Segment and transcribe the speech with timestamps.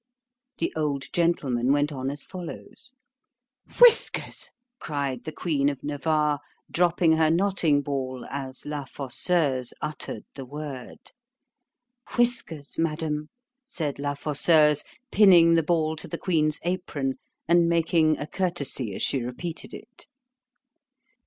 [0.57, 4.49] The old gentleman went on as follows:——Whiskers!
[4.79, 6.39] cried the queen of Navarre,
[6.71, 13.29] dropping her knotting ball, as La Fosseuse uttered the word——Whiskers, madam,
[13.67, 19.03] said La Fosseuse, pinning the ball to the queen's apron, and making a courtesy as
[19.03, 20.07] she repeated it.